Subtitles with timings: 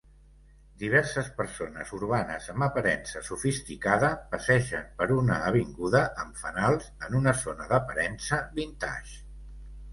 [0.83, 7.73] Diverses persones urbanes amb aparença sofisticada passegen per una avinguda amb fanals en una zona
[7.75, 9.19] d'aparença "vintage".